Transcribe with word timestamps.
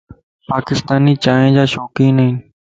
پاڪستاني 0.49 1.13
چائن 1.23 1.47
جا 1.55 1.63
شوقين 1.73 2.15
ائين. 2.21 2.35